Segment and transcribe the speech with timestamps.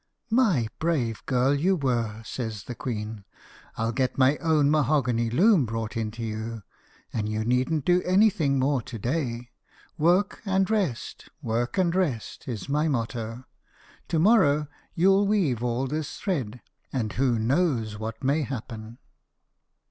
[0.31, 3.23] "My brave girl you were!" says the queen.
[3.77, 6.63] "I'll get my own mahogany loom brought into you,
[7.13, 9.51] but you needn't do anything more to day.
[9.99, 13.45] Work and rest, work and rest, is my motto.
[14.07, 16.61] To morrow you'll weave all this thread,
[16.91, 18.97] and who knows what may happen?"